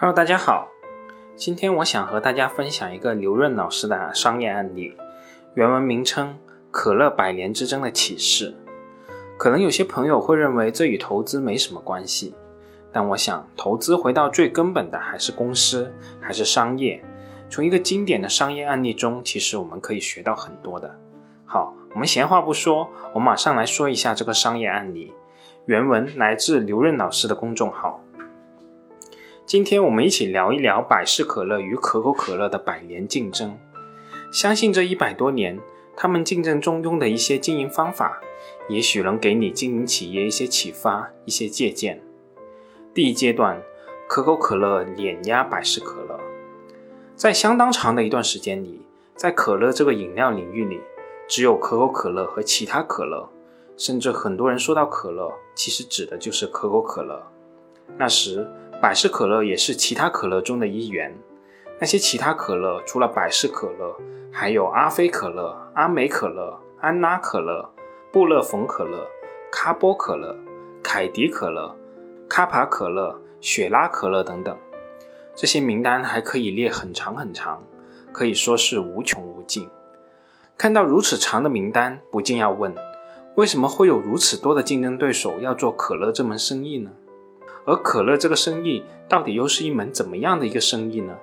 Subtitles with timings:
[0.00, 0.68] Hello，大家好，
[1.34, 4.96] 今天我想和大家分享一个刘润老师的商业案例，
[5.54, 6.28] 原文名称
[6.70, 8.54] 《可乐百年之争的启示》。
[9.36, 12.32] 可能有些朋友会认为这与投资没什么关系，
[12.92, 17.04] 但我想投资回到最根本的还是公司，还是商业。
[17.50, 20.96] 从一个经典的商业案例中，其实我们可以学到很多的。
[21.44, 25.12] 好，我们闲话不说，我马上来说一下这个商业案例。
[25.66, 28.00] 原文来自刘润老师的公众号。
[29.48, 33.58] 今天我们一起聊一聊百事可乐与可口可乐的百年竞争。
[34.30, 35.58] 相信这一百多年，
[35.96, 38.20] 他们竞争中用的一些经营方法，
[38.68, 42.02] 也许能给你经营企业一些启发、一些借鉴。
[42.92, 43.62] 第一阶段，
[44.06, 46.20] 可口可乐碾压百事可乐。
[47.16, 48.82] 在相当长的一段时间里，
[49.16, 50.78] 在可乐这个饮料领域里，
[51.26, 53.26] 只有可口可乐和其他可乐，
[53.78, 57.26] 甚至很多人说到可乐，其实指的就是可口可乐。
[57.96, 58.46] 那时。
[58.80, 61.12] 百事可乐也是其他可乐中的一员。
[61.80, 63.96] 那些其他可乐除了百事可乐，
[64.32, 67.68] 还有阿菲可乐、阿美可乐、安拉可乐、
[68.12, 69.06] 布乐冯可乐、
[69.50, 70.36] 卡波可乐、
[70.82, 71.76] 凯迪可乐、
[72.28, 74.56] 卡帕可乐、雪拉可乐等等。
[75.34, 77.62] 这些名单还可以列很长很长，
[78.12, 79.68] 可以说是无穷无尽。
[80.56, 82.74] 看到如此长的名单，不禁要问：
[83.34, 86.90] 为什么会有如此多的竞争对手要做可乐这门生意呢？
[87.68, 91.14] 而可乐这个生意到底又是一门怎么样的一个生意呢？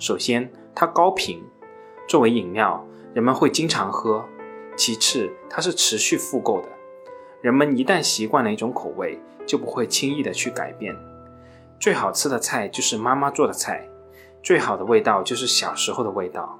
[0.00, 1.40] 首先，它高频，
[2.08, 4.24] 作为饮料，人们会经常喝；
[4.76, 6.68] 其次，它是持续复购的，
[7.40, 10.92] 人们一旦习惯了一种口味，就不会轻易的去改变。
[11.78, 13.88] 最好吃的菜就是妈妈做的菜，
[14.42, 16.58] 最好的味道就是小时候的味道。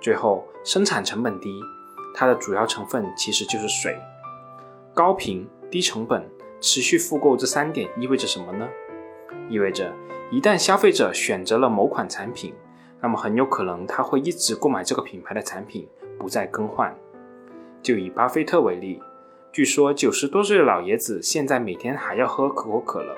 [0.00, 1.60] 最后，生产成本低，
[2.12, 3.96] 它的主要成分其实就是水。
[4.92, 6.28] 高频低成本。
[6.60, 8.68] 持续复购这三点意味着什么呢？
[9.48, 9.92] 意味着
[10.30, 12.54] 一旦消费者选择了某款产品，
[13.00, 16.94] 那么很有可能他会一直购买这个品牌的产品，不再更换。
[17.80, 19.00] 就以巴菲特为例，
[19.52, 23.14] 据说九十多岁的老爷子现在每天还要喝可口可乐。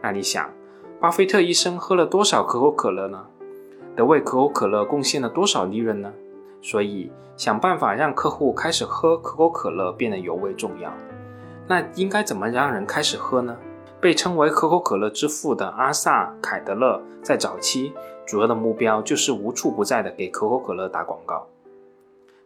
[0.00, 0.50] 那你想，
[1.00, 3.26] 巴菲特一生喝了多少可口可乐呢？
[3.94, 6.12] 得为可口可乐贡献了多少利润呢？
[6.62, 10.92] 所以，想办法让客户开始喝可口可乐变得尤为重要。
[11.68, 13.56] 那应该怎么让人开始喝呢？
[14.00, 17.94] 被称为可口可乐之父的阿萨凯德勒在早期
[18.26, 21.46] 主要的目标就是无处不在的给可口可乐打广告。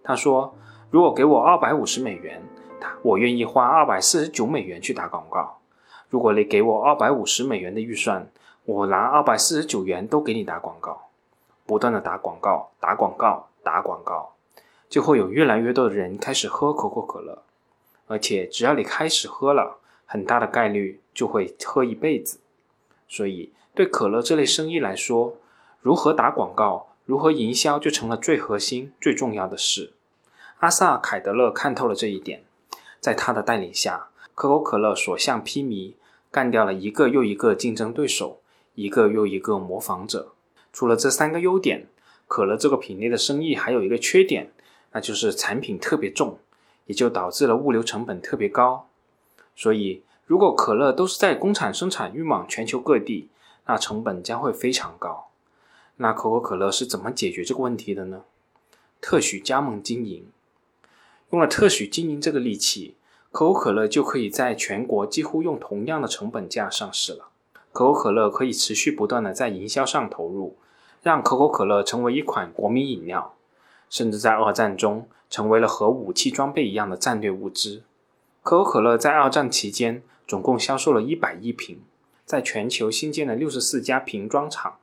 [0.04, 0.54] 他说
[0.91, 2.43] ：“如果给我二百五十美元，
[3.03, 5.56] 我愿意花二百四十九美元去打广告。
[6.10, 8.28] 如果你给我二百五十美元的预算，
[8.66, 11.09] 我拿二百四十九元都给你打广告。
[11.65, 14.34] 不断的打广告，打广告，打广告，
[14.91, 17.43] 就会有越来越多的人开始喝可口可乐。”
[18.06, 22.38] 而且只要你开始喝了，很大的概率就会喝一辈子。
[23.08, 25.36] 所以，对可乐这类生意来说，
[25.80, 29.92] 如何打广告、如何营销就成了最核心、最重要的事。
[30.58, 32.42] 阿萨凯德勒看透了这一点，
[33.00, 35.94] 在他的带领下，可口可乐所向披靡，
[36.30, 38.40] 干掉了一个又一个竞争对手，
[38.74, 40.32] 一个又一个模仿者。
[40.72, 41.86] 除了这三个优点，
[42.26, 44.52] 可乐这个品类的生意还有一个缺点，
[44.92, 46.38] 那就是产品特别重。
[46.86, 48.88] 也就导致了物流成本特别高，
[49.54, 53.28] 所以如果可乐都是在工厂生产运往全球各地，
[53.66, 55.28] 那成本将会非常高。
[55.97, 58.22] 那可口可乐是怎么解决这个问题的呢？
[59.00, 60.26] 特许加盟经营，
[61.30, 62.97] 用了特许经营这个利器，
[63.30, 67.28] 可口可乐就可以在全国几乎用同样的成本价上市了。
[67.72, 70.56] 可口可乐可以持续不断的在营销上投入，
[71.03, 73.35] 让可口可乐成为一款国民饮料。
[73.96, 77.82] 甚至在二战中成为了和武器装备一样的战略物资。
[78.42, 81.80] 可口可乐在二战期间总共销售了一百亿瓶，
[82.26, 84.76] 在全球新建了六十四家瓶装厂。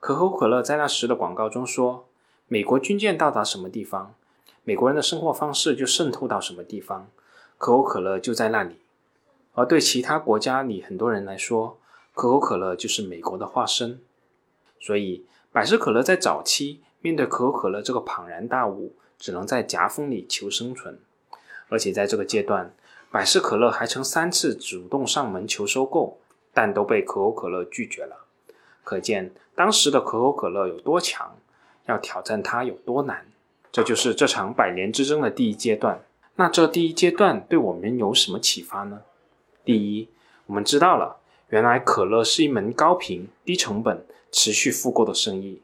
[0.00, 2.06] 可口可乐在那时的广告中说
[2.48, 4.14] ：“美国军舰到达什么地方，
[4.62, 7.10] 美国人的生活方式就渗透到什么地方，
[7.58, 8.76] 可口可乐就在那里。”
[9.52, 11.78] 而对其他国家里很多人来说，
[12.14, 14.00] 可口可乐就是美国的化身。
[14.80, 16.80] 所以，百事可乐在早期。
[17.04, 20.98] 面对可口可乐这个庞然大物，只能在夹缝里求生存。
[21.68, 22.74] 而且在这个阶段，
[23.10, 26.18] 百事可乐还曾三次主动上门求收购，
[26.54, 28.24] 但都被可口可乐拒绝了。
[28.82, 31.36] 可见当时的可口可乐有多强，
[31.84, 33.26] 要挑战它有多难。
[33.70, 36.02] 这就是这场百年之争的第一阶段。
[36.36, 39.02] 那这第一阶段对我们有什么启发呢？
[39.62, 40.08] 第一，
[40.46, 41.18] 我们知道了，
[41.50, 45.60] 原来可乐是一门高频、低成本、持续复购的生意。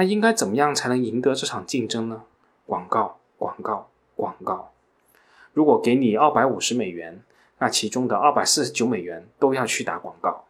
[0.00, 2.22] 那应该怎么样才能赢得这场竞争呢？
[2.64, 4.72] 广告，广告，广告。
[5.52, 7.22] 如果给你二百五十美元，
[7.58, 10.46] 那其中的二百四十九美元都要去打广告。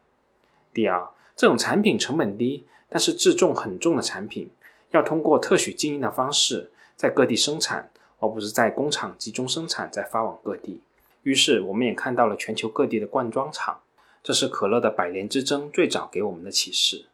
[0.72, 1.04] 第二，
[1.34, 4.48] 这种产品成本低，但是自重很重的产品，
[4.92, 10.80] 要通过特许经营的方式在各地生产，而不是在工厂集中生产再发往各地。
[11.24, 13.80] 于是，我们也看到了全球各地的灌装厂。
[14.22, 17.06] 这是可乐的百年之争最早给我们的启示。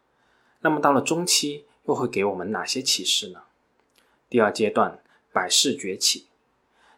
[0.61, 3.43] 那么到了中期，又会给我们哪些启示呢？
[4.29, 5.01] 第二阶段，
[5.33, 6.27] 百事崛起。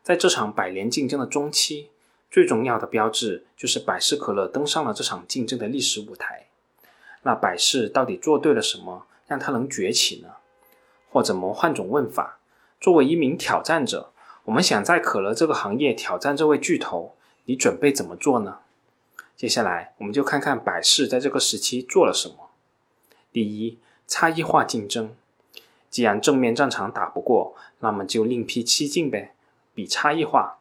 [0.02, 1.90] 在这场百年竞争的中期，
[2.30, 6.46] 最重要的标志就是百事可乐登上了这场竞争的历史舞台。
[7.22, 10.36] 那百事到底做对了什么，让它能崛起呢？
[11.10, 12.38] 或者，我们换种问法：
[12.80, 14.12] 作为一名挑战者，
[14.44, 18.60] 我们想在可乐这个行业挑战这位巨头，你准备怎么做呢？
[19.36, 22.50] 接下来，我们就看看百事在这个时期做了什么。
[23.30, 25.14] 第一，差异化竞争。
[25.88, 29.34] 既然正面战场打不过，那么就另辟蹊径呗，
[29.74, 30.58] 比差异化。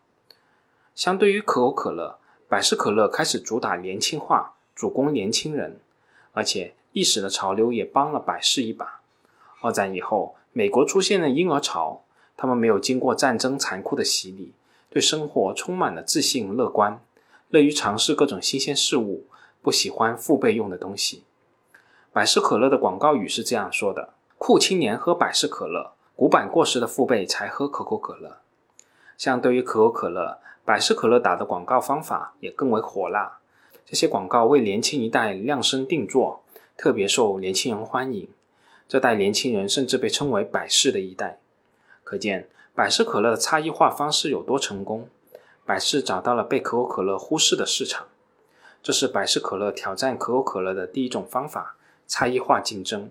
[0.94, 5.80] 相对于可口可乐，百事可乐开始主打年轻化，主攻年轻人，
[6.34, 9.02] 而且历史的潮流也帮了百事一把。
[9.62, 12.04] 二战以后，美国出现了婴儿潮，
[12.36, 14.54] 他们没有经过战争残酷的洗礼，
[14.90, 17.00] 对生活充满了自信乐观。
[17.50, 19.26] 乐于尝试各种新鲜事物，
[19.62, 21.24] 不喜欢父辈用的东西。
[22.12, 28.38] 百事可乐的广告语是这样说的：“酷青年喝百事可乐，古板过时的父辈才喝可口可乐。”
[29.18, 33.38] 相对于可口可乐，百事可乐打的广告方法也更为火辣。
[33.86, 36.44] 这些广告为年轻一代量身定做，
[36.76, 38.28] 特别受年轻人欢迎。
[38.88, 41.40] 这代年轻人甚至被称为“百事的一代”。
[42.04, 45.08] 可见百事可乐的差异化方式有多成功。
[45.66, 48.08] 百事找到了被可口可乐忽视的市场，
[48.82, 51.76] 这是百事可乐挑战可口可乐的第一种方法——
[52.08, 53.10] 差异化竞争。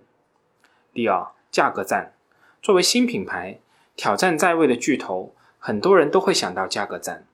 [0.93, 2.15] 第二，价格战。
[2.63, 3.61] 作为新品牌
[3.95, 7.27] 挑战在位的巨头，很多人都会想到价格战。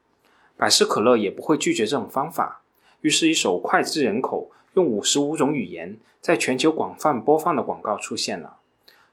[0.56, 2.60] 百事可乐也不会拒绝这种方法。
[3.00, 8.58] 于是，一首脍炙人口、用五十五种语言在全球广泛播放的广告出现了。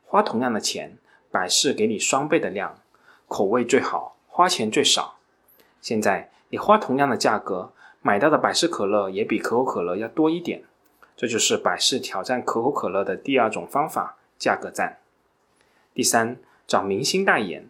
[0.06, 0.98] 花同样的钱，
[1.32, 2.80] 百事给你双倍的量，
[3.28, 5.16] 口味最好，花钱最少。
[5.82, 10.64] 现在你花同样的价格买到的百事可乐也比可口可乐要多一点，
[11.20, 15.00] 这就是百事挑战可口可乐的第二种方法——价格战。
[15.94, 17.68] 第三，找明星代言。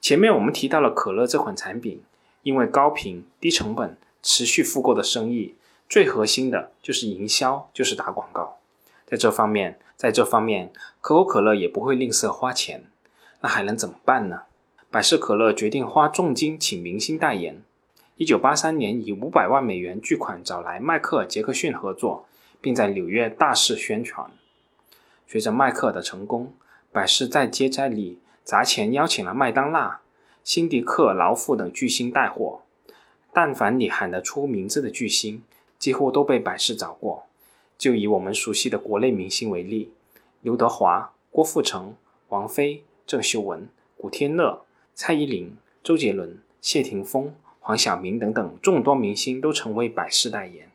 [0.00, 2.02] 前面我们提到了可乐这款产品，
[2.42, 5.54] 因为高频、低成本、持续复购的生意，
[5.88, 8.58] 最核心的就是营销，就是打广告。
[9.06, 12.86] 在这方面，在这方面，可口可乐也不会吝啬花钱。
[13.42, 14.42] 那还能怎么办呢？
[14.90, 17.62] 百事可乐决定花重金请明星代言。
[18.16, 22.26] 一九八三年，以五百万美元巨款找来迈克尔·杰克逊合作，
[22.64, 24.30] 并在纽约大肆宣传。
[25.26, 26.54] 随着麦克的成功，
[26.90, 30.00] 百事再接再厉，砸钱邀请了麦当娜、
[30.42, 32.62] 辛迪克劳夫等巨星带货。
[33.34, 35.42] 但凡你喊得出名字的巨星，
[35.78, 37.26] 几乎都被百事找过。
[37.76, 39.92] 就以我们熟悉的国内明星为例，
[40.40, 41.94] 刘德华、郭富城、
[42.30, 43.68] 王菲、郑秀文、
[43.98, 44.64] 古天乐。
[44.94, 50.70] 蔡依林、周杰伦、谢霆锋、黄晓明等等众多明星都成为百事代言。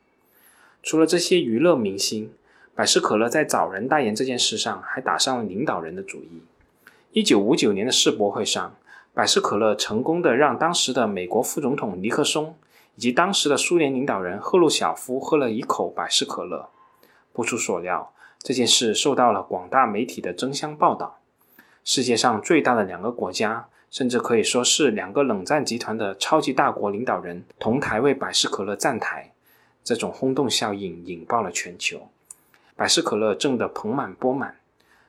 [0.89, 2.33] 除了这些娱乐明星，
[2.73, 6.41] 百事可乐在找人代言这件事上还打上了领导人的主意。
[7.11, 8.75] 一九五九年的世博会上，
[9.13, 12.55] 百事可乐成功的让当时的美国副总统尼克松
[12.95, 16.69] 以及当时的苏联领导人赫鲁晓夫喝了一口百事可乐。
[17.33, 21.19] 不出所料，这件事受到了广大媒体的争相报道。
[21.83, 23.67] 世界上最大的两个国家。
[23.91, 29.33] 甚至可以说是两个冷战集团的超级大国领导人同台为百事可乐站台，
[29.83, 32.09] 这种轰动效应引爆了全球，
[32.75, 34.57] 百事可乐挣得盆满钵满。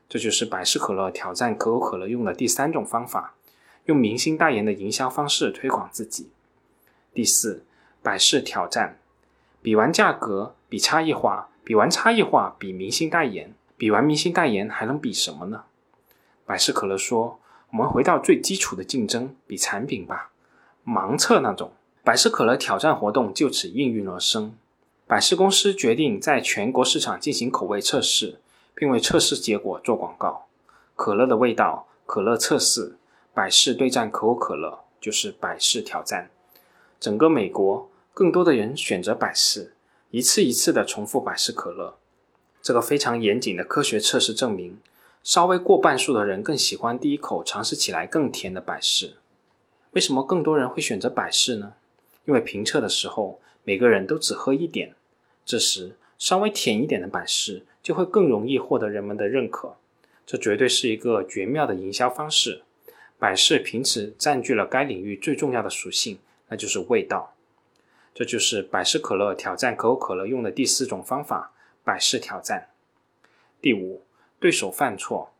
[0.08, 3.34] 这就是百事可乐挑战可口可乐用的第三种方法，
[3.84, 6.30] 用明星代言的营销方式推广自己。
[7.14, 7.64] 第四，
[8.02, 8.98] 百事挑战，
[9.62, 15.64] 比完价格，比差异化，比完差异化，比明星代言，比完明星代言还能比什么呢？
[16.44, 17.38] 百事可乐说。
[17.72, 20.32] 我们回到最基础的竞争，比产品吧，
[20.84, 21.70] 盲测那种。
[22.02, 24.54] 百事可乐挑战活动就此应运而生。
[25.06, 28.40] 百事公司决定在全国市场进行口味测试，
[28.74, 30.46] 并为测试结果做广告。
[30.96, 32.96] 可乐的味道，可乐测试，
[33.34, 36.30] 百事对战可口可乐，就是百事挑战。
[36.98, 39.74] 整个美国，更多的人选择百事，
[40.10, 41.96] 一次一次的重复百事可乐。
[42.62, 44.78] 这个非常严谨的科学测试证明。
[45.22, 49.16] 稍微过半数的人更喜欢第一口尝试起来更甜的百事。
[49.90, 51.74] 为什么更多人会选择百事呢？
[52.24, 54.94] 因为评测的时候，每个人都只喝一点，
[55.44, 59.76] 这时稍微甜一点的百事就会更容易获得人们的认可。
[60.26, 62.62] 这绝对是一个绝妙的营销方式。
[63.18, 67.34] 百事凭此占据了该领域最重要的属性，那就是味道。
[68.14, 71.52] 这就是百事可乐挑战可口可乐用的第四种方法：
[71.84, 72.68] 百事挑战。
[73.60, 74.02] 第五，
[74.38, 75.32] 对手犯错。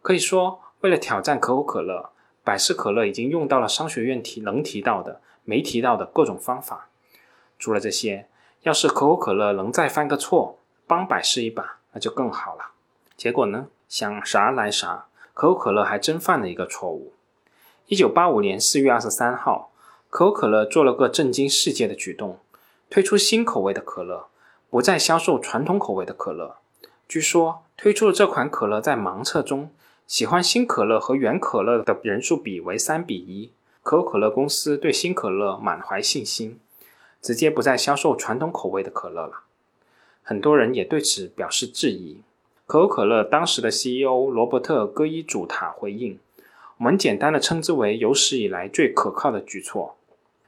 [0.00, 2.10] 可以说，为了挑战可口可乐，
[2.44, 6.88] 百事可乐已经用到了商学院提能提到的、没提到的各种方法。
[7.58, 8.28] 除了这些，
[8.62, 12.72] 要是可口可乐能再犯个错，帮百事一把，那就更好了。
[13.16, 17.12] 结果呢，想啥来啥，可口可乐还真犯了一个错误。
[17.86, 19.70] 一九八五年四月二十三号，
[20.10, 22.38] 可口可乐做了个震惊世界的举动，
[22.90, 24.28] 推出新口味的可乐，
[24.70, 26.56] 不再销售传统口味的可乐。
[27.06, 29.70] 据说，推出的这款可乐在盲测中，
[30.06, 33.52] 喜欢新可乐和原可乐的人数比为三比一。
[33.84, 36.58] 可口可乐公司对新可乐满怀信心，
[37.20, 39.42] 直接不再销售传统口味的可乐了。
[40.22, 42.22] 很多人也对此表示质疑。
[42.66, 46.18] 可口可乐当时的 CEO 罗伯特·戈伊祖塔回应
[46.78, 49.96] ：“我们简单的称之为有史以来最可靠的举措。”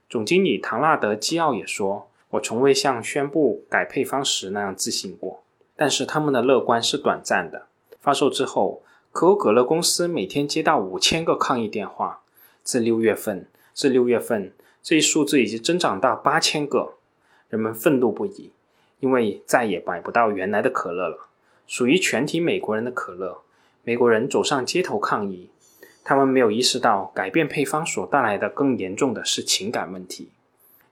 [0.09, 5.43] 总经理唐纳德·基奥也说：“我从未像宣布改配方时那样自信过。”
[5.77, 7.67] 但是他们的乐观是短暂的。
[8.01, 12.23] 发售之后，可口可乐公司每天接到五千个抗议电话。
[12.67, 16.95] 自六月份至六月份，这一数字已经增长到八千个。
[17.49, 18.51] 人们愤怒不已，
[18.99, 21.29] 因为再也买不到原来的可乐了。
[21.69, 23.43] 属于全体美国人的可乐，
[23.85, 25.49] 美国人走上街头抗议。
[26.03, 30.31] 他们没有意识到改变配方所带来的更严重的是情感问题。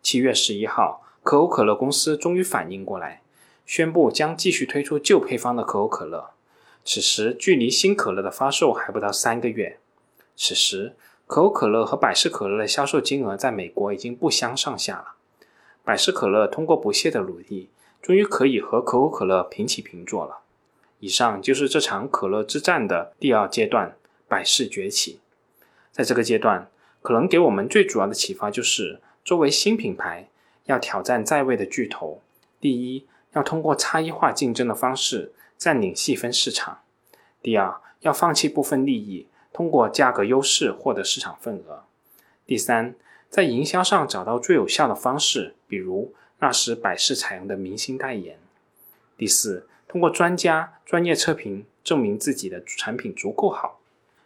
[0.01, 3.23] 七月十一号，可口可乐公司终于反应过来，
[3.67, 6.31] 宣布将继续推出旧配方的可口可乐。
[6.85, 9.79] 此时距离新可乐的发售还不到三个月。
[10.37, 10.95] 此时，
[11.27, 15.15] 可口可乐和百事可乐的销售金额在美国已经不相上下了。
[15.83, 20.41] 百事可乐通过不懈的努力，终于可以和可口可乐平起平坐了。
[21.01, 23.97] 以上就是这场可乐之战的第二阶段——
[24.29, 25.21] 百事崛起。
[25.93, 26.71] 在这个阶段，
[27.03, 30.29] 可能给我们最主要的启发就是：作为新品牌，
[30.65, 32.23] 要挑战在位的巨头。
[32.61, 36.79] 第一，要通过差异化竞争的方式占领细分市场；
[37.43, 41.87] 第二，要放弃部分利益，通过价格优势获得市场份额；
[42.45, 42.95] 第三，
[43.31, 48.37] 在营销上找到最有效的方式，比如那时百事采用的明星代言；
[49.17, 49.67] 第四。
[49.87, 53.79] 通过专家专业测评证明自己的产品足够好。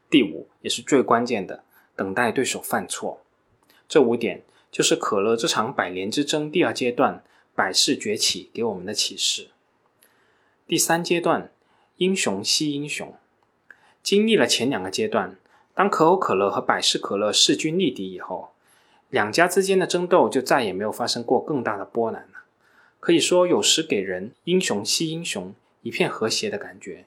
[0.09, 1.63] 第五也是最关键的，
[1.95, 3.21] 等待对手犯错。
[3.87, 7.23] 这五点就是可乐这场百年之争第二阶段
[7.55, 9.49] 百事崛起给我们的启示。
[10.67, 11.53] 第三阶段，
[11.97, 13.15] 英雄惜英雄。
[14.09, 15.37] 经历了前两个阶段，
[15.75, 18.53] 当可口可乐和百事可乐势均力敌以后，
[19.11, 22.39] 两家之间的争斗就再也没有发生过更大的波澜了。
[23.01, 27.05] 可以说，有时给人英雄惜英雄、一片和谐的感觉。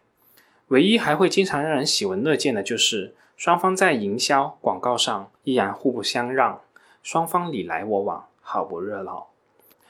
[0.67, 6.61] 唯一还会经常让人喜闻乐见的，就是双方在营销广告上依然互不相让，
[7.01, 9.29] 双方你来我往，好不热闹。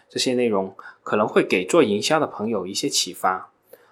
[0.08, 3.50] 这些内容可能会给做营销的朋友一些启发。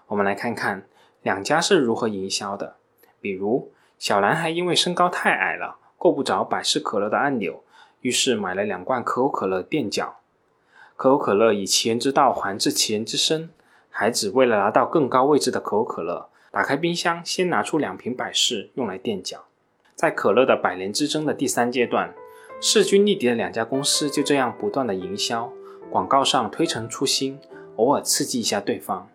[0.08, 0.88] 我们来看看
[1.22, 2.78] 两家是如何营销的。
[3.22, 7.64] 比如，小男孩因为身高太矮了，够不着百事可乐的按钮，
[8.02, 10.18] 于是买了两罐可口可乐垫脚。
[10.96, 13.50] 可口可乐以其人之道还治其人之身。
[13.90, 19.46] 孩子为了拿到更高位置的可口可乐，打开冰箱，先拿出两瓶百事用来垫脚。
[19.96, 22.14] 在可乐的百年之争的第三阶段，
[22.62, 25.52] 势均力敌的两家公司就这样不断的营销，
[25.90, 27.38] 广告上推陈出新，
[27.76, 29.10] 偶尔刺激一下对方。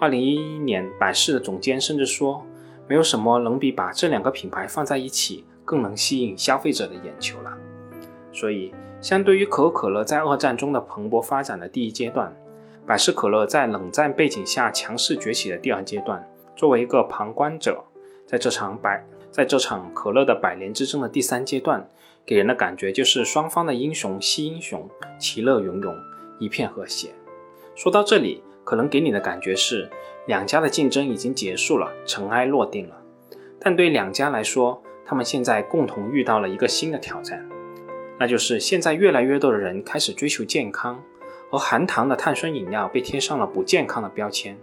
[0.00, 2.44] 二零一一年，百事的总监甚至说，
[2.88, 7.52] 没有什么能比把这两个品牌放在一起更能吸引消费者的眼球了。
[8.32, 8.72] 所以。
[9.02, 12.32] 相对于可口可乐在二战中的蓬勃发展的第一阶段，
[12.86, 16.24] 百事可乐在冷战背景下强势崛起的第二阶段，
[16.54, 17.82] 作为一个旁观者，
[18.24, 21.88] 在这场百在这场可乐的百年之争的第三阶段，
[22.24, 25.92] 给人的感觉就是双方的英雄惜英雄，其乐融融，
[26.38, 27.08] 一片和谐。
[27.74, 29.90] 说到这里，可能给你的感觉是
[30.26, 32.96] 两家的竞争已经结束了，尘埃落定了。
[33.58, 37.44] 但对两家来说，他们现在共同遇到了一个新的挑战。
[38.20, 41.02] 那就是现在越来越多的人开始追求健康，
[41.50, 44.56] 而含糖的碳酸饮料被贴上了不健康的标签。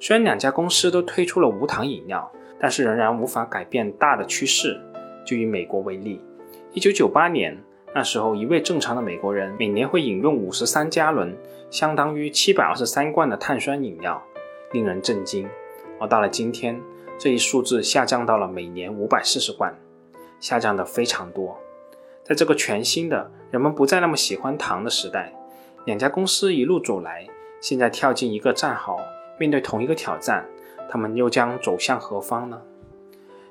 [0.00, 4.80] 虽然两家公司都推出了无糖饮料，但是仍然无法改变大的趋势。
[5.24, 6.20] 就以美国为例，
[6.72, 7.56] 一九九八年
[7.94, 11.32] 那时候，一位正常的美国人每年会饮用五十三加仑，
[11.70, 14.22] 相当于七百二十三罐的碳酸饮料，
[14.74, 15.48] 令人震惊。
[15.98, 16.78] 而到了今天，
[17.16, 19.74] 这一数字下降到了每年五百四十罐，
[20.40, 21.56] 下降的非常多。
[22.24, 25.32] 在这个全新的人们不再那么喜欢糖的时代，
[25.84, 27.26] 两家公司一路走来，
[27.60, 28.98] 现在跳进一个战壕，
[29.38, 30.44] 面对同一个挑战，
[30.90, 32.60] 他们又将走向何方呢？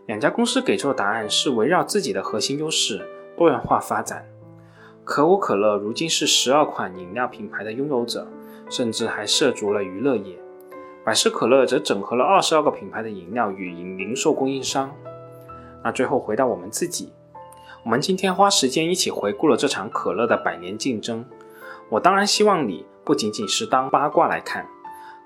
[0.06, 4.28] 两家公司给出的答案是围绕自己的核心优势多元化发展。
[5.06, 8.28] 可口可乐如今是十二款饮料品牌的拥有者，
[8.70, 10.38] 甚至还涉足了娱乐业。
[11.06, 14.90] 百事可乐则整合了二十二个品牌的饮料与零售供应商。
[15.84, 17.12] 那最后回到我们自己，
[17.84, 21.26] 我们今天花时间一起回顾了这场可乐的百年竞争。
[21.90, 24.66] 我当然希望你不仅仅是当八卦来看，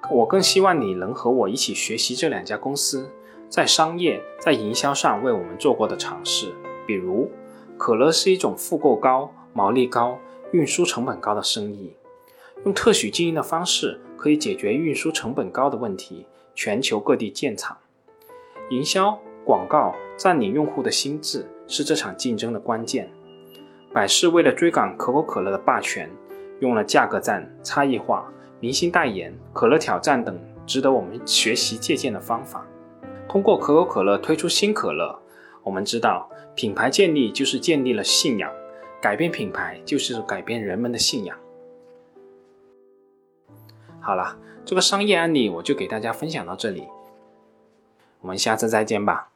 [0.09, 3.11] 我更希望你能和我一起学习这两家公司
[3.47, 6.51] 在商业、在营销上为我们做过的尝试。
[6.87, 7.29] 比如，
[7.77, 10.17] 可乐是一种复购高、毛利高、
[10.51, 11.93] 运输成本高的生意，
[12.65, 17.77] 用特许经营的方式可以解决运输成本高的问题，全球各地建厂，
[18.71, 19.17] 营销。
[19.45, 23.09] 广告占领用户的心智是这场竞争的关键。
[23.93, 26.09] 百事为了追赶可口可乐的霸权，
[26.59, 32.67] 用了价格战、差异化、明星代言、可乐挑战等值得我们学习借鉴的方法。
[33.29, 35.17] 通过可口可乐推出新可乐，
[35.63, 38.51] 我们知道品牌建立就是建立了信仰，
[39.01, 41.37] 改变品牌就是改变人们的信仰。
[43.99, 46.87] 好了，这个商业案例我就给大家分享到这里，
[48.21, 49.29] 我们下次再见吧。